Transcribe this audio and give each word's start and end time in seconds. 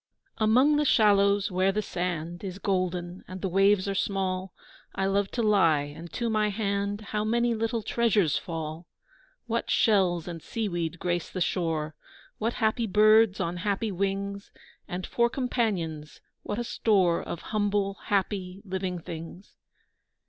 AMONG 0.39 0.77
the 0.77 0.83
shallows 0.85 1.51
where 1.51 1.71
the 1.71 1.83
sand 1.83 2.43
Is 2.43 2.57
golden 2.57 3.23
and 3.27 3.43
the 3.43 3.47
waves 3.47 3.87
are 3.87 3.93
small, 3.93 4.51
I 4.95 5.05
love 5.05 5.29
to 5.33 5.43
lie, 5.43 5.83
and 5.95 6.11
to 6.13 6.27
my 6.27 6.49
hand 6.49 7.01
How 7.01 7.23
many 7.23 7.53
little 7.53 7.83
treasures 7.83 8.35
fall! 8.35 8.87
What 9.45 9.69
shells 9.69 10.27
and 10.27 10.41
seaweed 10.41 10.97
grace 10.97 11.29
the 11.29 11.39
shore, 11.39 11.93
What 12.39 12.53
happy 12.53 12.87
birds 12.87 13.39
on 13.39 13.57
happy 13.57 13.91
wings, 13.91 14.51
And 14.87 15.05
for 15.05 15.29
companions, 15.29 16.19
what 16.41 16.57
a 16.57 16.63
store 16.63 17.21
Of 17.21 17.39
humble, 17.53 17.99
happy, 18.05 18.63
living 18.65 18.97
things! 18.97 19.53